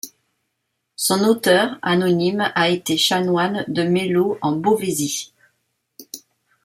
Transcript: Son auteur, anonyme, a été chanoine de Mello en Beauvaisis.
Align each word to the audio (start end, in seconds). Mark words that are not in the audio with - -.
Son 0.95 1.23
auteur, 1.25 1.77
anonyme, 1.83 2.51
a 2.55 2.69
été 2.69 2.97
chanoine 2.97 3.63
de 3.67 3.83
Mello 3.83 4.39
en 4.41 4.53
Beauvaisis. 4.53 5.31